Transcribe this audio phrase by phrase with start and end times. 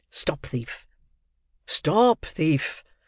[0.09, 0.87] Stop thief!"
[1.67, 2.83] "Stop thief!